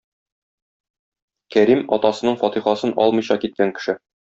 Кәрим 1.57 1.85
атасының 1.99 2.41
фатихасын 2.43 2.99
алмыйча 3.07 3.43
киткән 3.45 3.79
кеше. 3.81 4.01